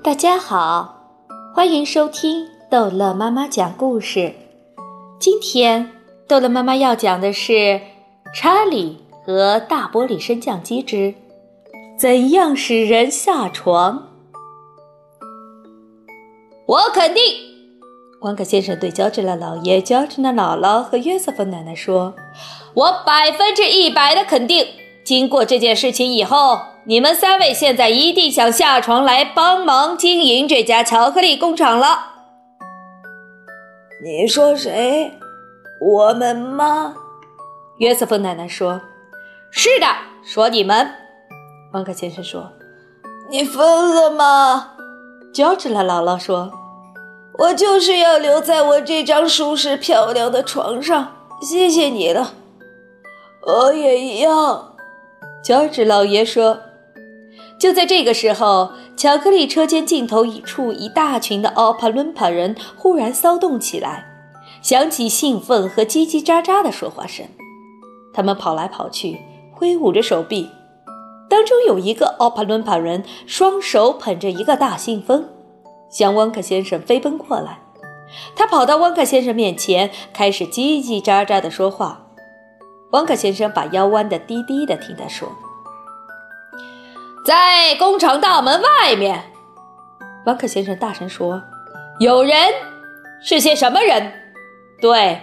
[0.00, 1.02] 大家好，
[1.54, 4.32] 欢迎收听逗乐妈妈讲故事。
[5.18, 5.90] 今天
[6.28, 7.52] 逗乐妈妈要讲的是
[8.32, 11.14] 《查理和大玻璃升降机之
[11.98, 13.98] 怎样使人下床》。
[16.66, 17.22] 我肯定，
[18.20, 22.14] 汪克先生对乔治拉老爷、乔治娜姥姥和约瑟夫奶奶说
[22.74, 24.64] ：“我百分之一百的肯定，
[25.04, 32.14] 经过这件事情以后。”你们三位现在一定想下床来帮忙经营这家巧克力工厂了。
[34.02, 35.12] 你说谁？
[35.82, 36.94] 我们吗？
[37.76, 38.80] 约瑟芬奶奶说
[39.52, 39.86] ：“是的，
[40.24, 40.90] 说你们。”
[41.74, 42.50] 汪克先生说
[43.28, 44.72] ：“你疯了吗？”
[45.34, 46.50] 乔治拉姥姥说
[47.38, 52.32] ：“我就是要留在我这张舒适漂亮的床上，谢谢你了。”
[53.46, 54.74] 我也一样，
[55.44, 56.60] 乔治老爷说。
[57.58, 64.06] 就在这个时候，巧克力车间尽头一处，一大群的奥帕伦帕人忽然骚动起来，
[64.62, 67.26] 响起兴奋和叽叽喳喳的说话声。
[68.14, 69.20] 他们跑来跑去，
[69.52, 70.48] 挥舞着手臂。
[71.28, 75.26] 当中有一个奥帕伦帕人，双手捧着一个大信封，
[75.90, 77.58] 向汪克先生飞奔过来。
[78.34, 82.06] 他跑到汪克先生面前，开始叽叽喳喳地说话。
[82.92, 85.28] 汪克先生把腰弯得低低的，听他说。
[87.28, 89.22] 在工厂大门外面，
[90.24, 91.42] 汪克先生大声说
[92.00, 92.34] ：“有人，
[93.22, 94.10] 是些什么人？
[94.80, 95.20] 对，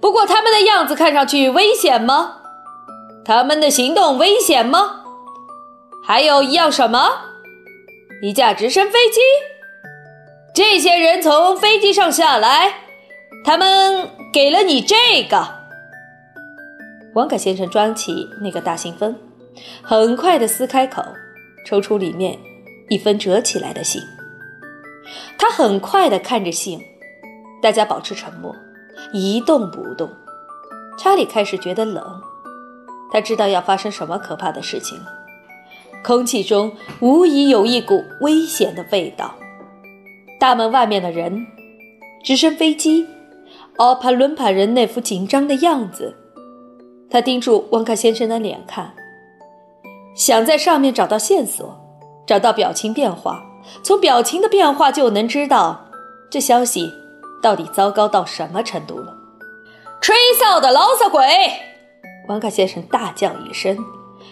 [0.00, 2.38] 不过他们的样子看上去危险吗？
[3.24, 5.04] 他们的行动危险吗？
[6.04, 7.12] 还有一样什么？
[8.22, 9.20] 一架直升飞机。
[10.52, 12.72] 这些人从飞机上下来，
[13.44, 15.46] 他们给了你这个。”
[17.14, 19.16] 汪克先生装起那个大信封，
[19.84, 21.04] 很快的撕开口。
[21.66, 22.38] 抽出里面
[22.88, 24.00] 一封折起来的信，
[25.36, 26.80] 他很快地看着信，
[27.60, 28.54] 大家保持沉默，
[29.12, 30.08] 一动不动。
[30.96, 32.22] 查理开始觉得冷，
[33.12, 35.06] 他知道要发生什么可怕的事情了。
[36.04, 39.34] 空气中无疑有一股危险的味道。
[40.38, 41.44] 大门外面的人，
[42.22, 43.04] 直升飞机，
[43.78, 46.14] 奥帕伦帕人那副紧张的样子，
[47.10, 48.94] 他盯住旺卡先生的脸看。
[50.16, 51.78] 想在上面找到线索，
[52.26, 53.44] 找到表情变化，
[53.82, 55.84] 从表情的变化就能知道
[56.30, 56.90] 这消息
[57.42, 59.14] 到底糟糕到什么程度了。
[60.00, 61.22] 吹哨的牢骚鬼！
[62.28, 63.76] 王卡先生大叫一声，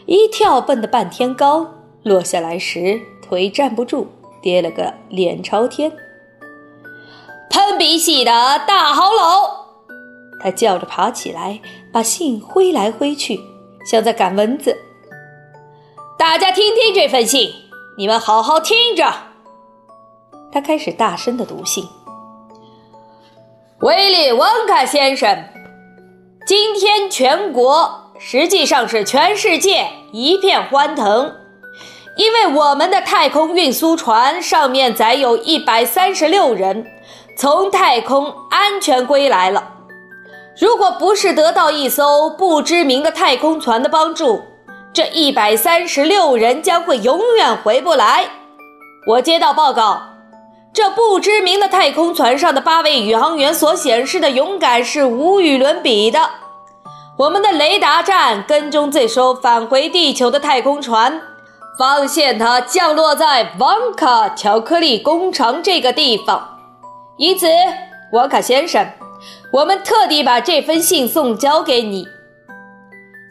[0.06, 1.66] 一跳蹦得半天高，
[2.02, 4.06] 落下来时腿站不住，
[4.40, 5.92] 跌了个脸朝天。
[7.50, 8.32] 喷鼻息的
[8.66, 9.66] 大好佬！
[10.40, 11.60] 他叫着爬起来，
[11.92, 13.38] 把信挥来挥去，
[13.90, 14.76] 像在赶蚊子。
[16.16, 17.52] 大家听听这份信，
[17.98, 19.12] 你们好好听着。
[20.52, 21.88] 他开始大声的读信。
[23.80, 25.44] 威利·温卡先生，
[26.46, 31.34] 今天全国，实际上是全世界一片欢腾，
[32.16, 36.86] 因为我们的太空运输船上面载有一百三十六人，
[37.36, 39.72] 从太空安全归来了。
[40.60, 44.40] 如果不是得到一艘不知名的太空船的帮助，
[44.94, 48.26] 这一百三十六人将会永远回不来。
[49.08, 50.00] 我接到报告，
[50.72, 56.30] 这不知名的太空船上的八位宇航员所显示的勇敢是无与伦比的。
[57.18, 61.20] 我们的雷达站跟踪这艘返回地球的太空船，
[61.76, 66.56] 发现它降落在旺卡巧克力工厂这个地方。
[67.16, 67.48] 因此，
[68.12, 68.86] 旺卡先生，
[69.52, 72.06] 我们特地把这封信送交给你。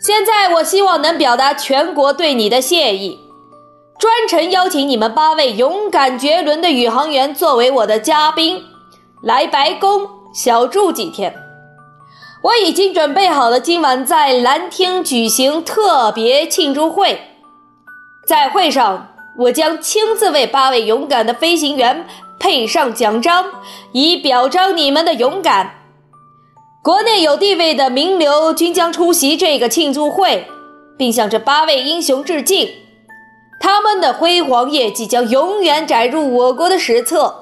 [0.03, 3.17] 现在，我希望能表达全国对你的谢意，
[3.97, 8.61] 专程邀请你们八位勇敢绝伦的宇航员作为我的嘉宾，
[9.21, 11.33] 来白宫小住几天。
[12.43, 17.21] 我已经准备好了今晚在蓝厅举行特别庆祝会，
[18.27, 22.05] 在会上，我将亲自为八位勇敢的飞行员
[22.37, 23.45] 配上奖章，
[23.93, 25.82] 以表彰你们的勇敢。
[26.83, 30.45] 国内有地位的名流均将出席这个庆祝会，
[30.97, 32.69] 并向这八位英雄致敬。
[33.61, 37.41] 他们的辉煌业绩将永远载入我国的史册。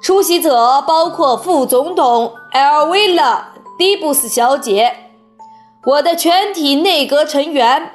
[0.00, 4.94] 出席者包括副总统埃尔维拉·迪布斯小姐，
[5.84, 7.90] 我的全体内阁成员，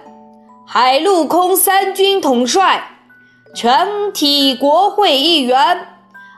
[0.67, 2.83] 海陆空三军统帅，
[3.55, 5.87] 全体国会议员，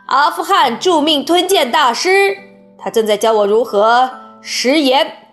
[0.05, 2.37] 阿富汗著名吞剑大师，
[2.77, 4.11] 他正在教我如何。
[4.41, 5.29] 食盐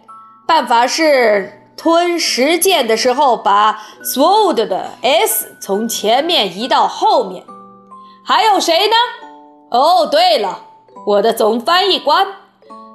[0.46, 7.44] 办法是吞食剑的时候，把 sword 的 s 从前面移到后面。
[8.24, 8.96] 还有谁呢？
[9.70, 10.62] 哦，对了，
[11.06, 12.26] 我的总翻译官，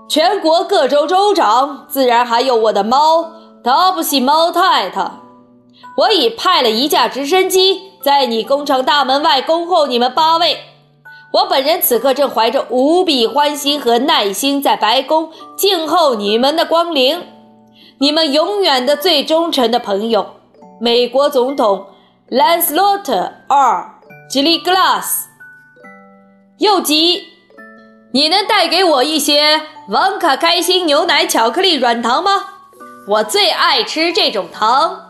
[0.08, 3.32] 全国各州州长，自然还有我的猫
[3.64, 5.12] 达布西猫太太。
[5.98, 10.58] 我已派了一架直升机在你工厂大门外恭候你们八位。
[11.32, 17.22] 我本人此刻正怀着无比欢心和耐心在白宫静候你们的光临。
[18.00, 20.36] 你们永远的最忠诚的朋友，
[20.80, 21.88] 美国总统
[22.30, 24.00] lancelotr 二
[24.30, 25.28] 吉利格拉斯。
[26.58, 27.28] 又急，
[28.12, 32.32] 你能带给我一些王卡开心牛奶巧克力软糖吗？
[33.08, 35.09] 我最爱吃这种糖，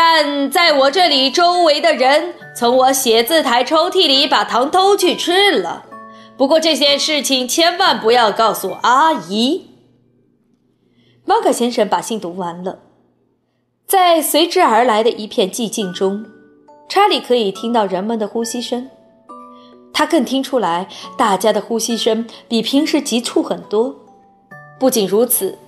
[0.00, 5.86] 但在我这里，周围的人从我写字台抽屉里把糖偷去吃了。
[6.36, 9.70] 不过这件事情千万不要告诉阿姨。
[11.24, 12.78] 马可先生把信读完了，
[13.88, 16.24] 在随之而来的一片寂静中，
[16.88, 18.88] 查理可以听到人们的呼吸声。
[19.92, 20.86] 他更听出来，
[21.16, 23.96] 大家的呼吸声比平时急促很多。
[24.78, 25.58] 不仅如此，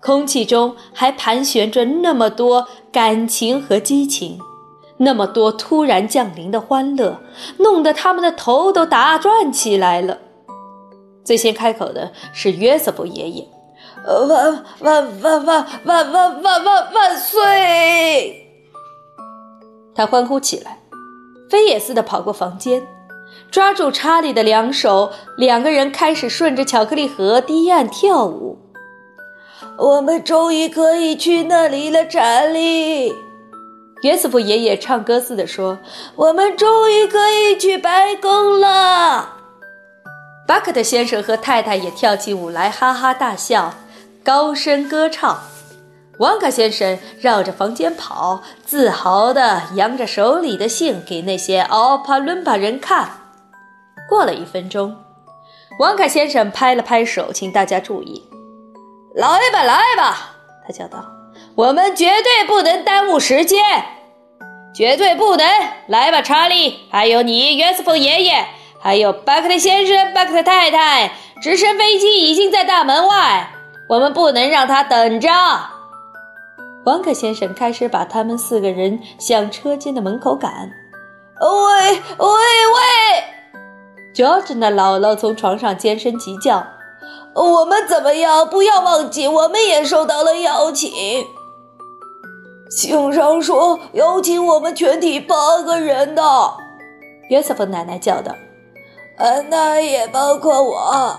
[0.00, 4.38] 空气中还盘旋着那么多感情和激情，
[4.98, 7.20] 那么多突然降临的欢乐，
[7.58, 10.18] 弄得他们的头都打转起来了。
[11.24, 13.48] 最先开口的是约瑟夫爷爷。
[14.06, 14.28] 万
[14.80, 18.46] 万万万万万万万万岁！
[19.94, 20.78] 他欢呼起来，
[21.50, 22.86] 飞也似的跑过房间，
[23.50, 28.56] 抓住查理的两手，两个人开始顺着巧克力河堤岸跳舞。
[29.78, 33.14] 我们终于可以去那里了，查理！
[34.02, 35.78] 约瑟夫爷爷唱歌似的说
[36.16, 39.36] ：“我们终于可以去白宫了。”
[40.48, 43.74] 巴克特先生和太太也跳起舞来，哈哈大笑。
[44.24, 45.38] 高声歌唱，
[46.18, 53.08] 旺卡先生绕着房间跑，自豪地扬着手里的信给那些奥帕伦巴人看。
[54.08, 54.96] 过了一分钟，
[55.78, 58.22] 旺卡先生拍了拍手，请大家注意
[59.18, 61.04] ：“来吧，来吧！”他叫道
[61.56, 63.60] ，“我们绝对不能耽误时间，
[64.72, 65.46] 绝对不能！
[65.88, 68.46] 来吧，查理，还有你，约瑟夫爷爷，
[68.80, 71.12] 还有巴克特先生、巴克特太太，
[71.42, 73.50] 直升飞机已经在大门外。”
[73.88, 75.30] 我们不能让他等着。
[76.84, 80.70] 王克先生开始把他们四个人向车间的门口赶。
[81.40, 82.26] 喂喂
[82.74, 83.24] 喂
[84.14, 86.66] ！George 的姥姥从床上尖声急叫
[87.44, 88.46] ：“我们怎么样？
[88.48, 90.90] 不要忘记，我们也收到了邀请。
[92.70, 96.22] 信上说邀请我们全体八个人的。”
[97.30, 98.34] 约瑟夫奶奶叫道
[99.18, 101.18] ：“呃，那也包括我。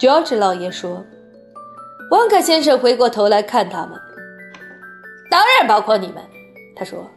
[0.00, 1.04] ”George 老爷说。
[2.10, 3.90] 旺克先生回过头来看他们，
[5.30, 6.16] 当然包括你们，
[6.76, 7.08] 他说。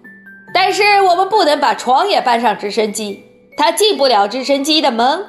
[0.54, 3.24] 但是我们不能把床也搬上直升机，
[3.58, 5.26] 它进不了直升机的门。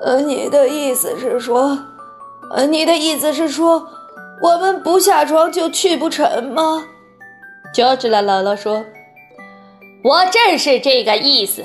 [0.00, 1.78] 呃，你的意思是说，
[2.50, 3.88] 呃，你的意思是说，
[4.42, 6.84] 我们不下床就去不成吗？
[7.74, 8.84] 乔治拉姥姥说
[10.04, 11.64] ：“我正是这个意思。”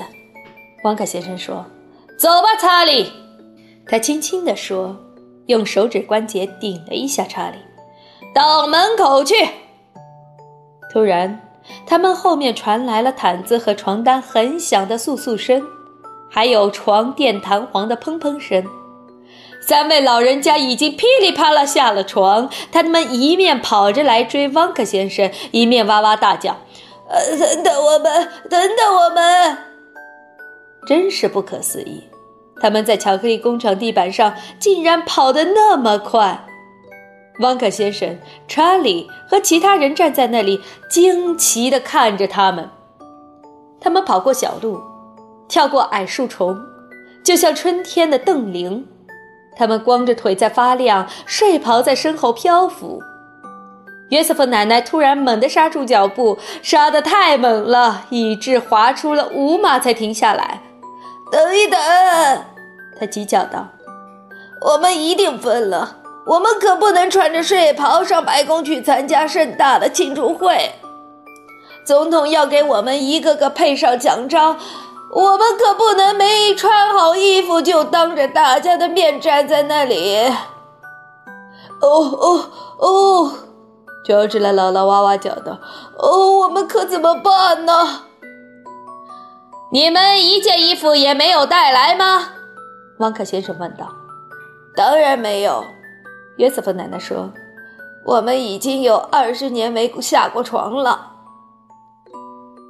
[0.84, 1.64] 旺卡先生说
[2.18, 3.12] ：“走吧，查理。”
[3.86, 4.96] 他轻轻地说。
[5.46, 7.58] 用手指关节顶了一下查理，
[8.34, 9.34] 到门口去。
[10.90, 11.38] 突然，
[11.86, 15.62] 他们后面传来了毯子和床单很响的簌簌声，
[16.34, 18.66] 还有床垫弹簧的砰砰声。
[19.60, 26.56] 三位老人家已经噼里啪啦下了床，他们一面跑着来追汪克先生，一面哇哇大叫
[27.08, 29.58] ：“呃，等等我们，等等我们！”
[30.88, 32.02] 真是不可思议。
[32.60, 36.44] 他们在巧克力工厂地板上竟然跑得那么快，
[37.38, 40.60] 汪克先生、查理和其他人站在那里
[40.90, 42.68] 惊奇地看着他们。
[43.80, 44.80] 他们跑过小路，
[45.54, 46.60] 跳过矮树丛，
[47.22, 48.88] 就像春天的邓铃。
[49.56, 53.00] 他们光着腿在发亮，睡袍在身后漂浮。
[54.08, 60.60] 约瑟夫奶奶突然猛地刹住脚步，刹得太猛了，以致滑出了五码才停下来。
[61.30, 61.80] 等一等，
[62.98, 63.68] 他急叫道
[64.66, 70.72] ：“我们一定分了，我们可不能穿着睡袍上白宫去参加盛大的庆祝会。
[71.86, 74.58] 总统要给我们一个个配上奖章，
[75.14, 80.26] 我们可不能没穿好衣服就当着大家的面站在那里。”
[81.80, 83.32] 哦哦哦！
[84.06, 85.58] 乔治的姥姥哇哇叫道
[85.98, 88.02] ：“哦，我们可怎么办呢？”
[89.72, 92.28] 你们一件衣服也没有带来吗？
[92.98, 93.86] 汪克先生问道。
[94.76, 95.64] 当然没有，
[96.36, 97.30] 约瑟夫奶奶说。
[98.06, 101.12] 我们已经有二十年没下过床了。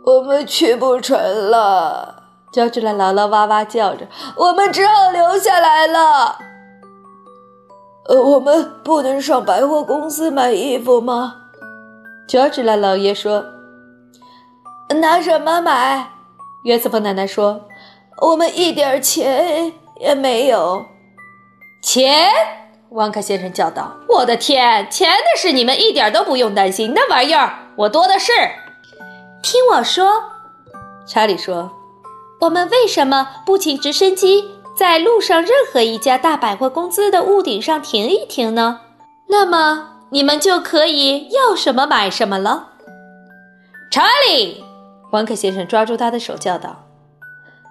[0.07, 1.19] 我们去不成
[1.51, 2.24] 了，
[2.55, 4.07] 乔治的姥姥哇哇叫着
[4.39, 6.39] ：“我们只好留下来了。”
[8.09, 11.35] 呃，我们不能上百货公司买衣服吗？
[12.29, 13.45] 乔治的姥爷说
[15.01, 16.11] ：“拿什么买？”
[16.63, 17.63] 约瑟夫奶奶说
[18.23, 20.87] ：“我们一点钱也没有。”
[21.83, 22.31] 钱？
[22.91, 28.31] 旺克先生叫道：“我的天，钱的事你们一点都不用担心，那玩意儿我多的是。”
[29.43, 30.09] 听我说，
[31.05, 31.69] 查理说。
[32.45, 34.45] 我们为什么不请直升机
[34.77, 38.81] 在路上任何一家大百货公司的屋顶上停一停呢？
[39.29, 42.73] 那么你们就可以要什么买什么了。
[43.91, 44.63] 查理，
[45.11, 46.85] 王克先生抓住他的手叫道：“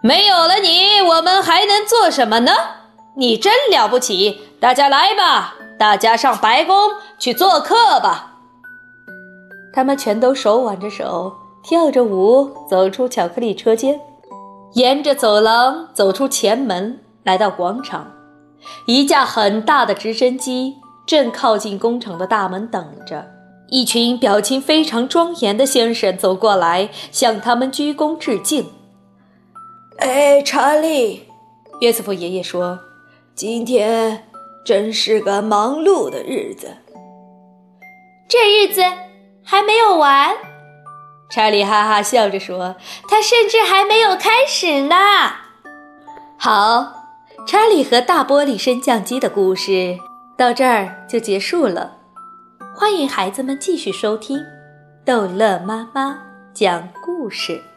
[0.01, 2.51] 没有了你，我们还能做什么呢？
[3.15, 4.41] 你真了不起！
[4.59, 8.37] 大家来吧，大家上白宫去做客吧。”
[9.71, 13.99] 他们全都手挽着手，跳着舞走出巧克力车间。
[14.73, 18.11] 沿着走廊走出前门，来到广场，
[18.87, 20.75] 一架很大的直升机
[21.05, 23.25] 正靠近工厂的大门等着。
[23.69, 28.67] 一群表情非常庄严的先生走过来，向他们鞠躬致敬。
[29.97, 31.23] 哎，查理，
[31.79, 32.79] 约瑟夫爷爷说
[33.35, 34.27] ：“今天
[34.65, 36.67] 真是个忙碌的日子。
[38.27, 38.81] 这日子
[39.43, 40.35] 还没有完。”
[41.33, 42.75] 查理哈哈笑着说
[43.09, 44.95] ：“他甚至还没有开始呢。”
[46.37, 46.93] 好，
[47.47, 49.97] 查理和大玻璃升降机的故事
[50.37, 51.97] 到这儿就结束了。
[52.75, 54.37] 欢迎孩子们继续收听
[55.03, 56.19] 逗乐妈妈
[56.53, 57.72] 讲故事。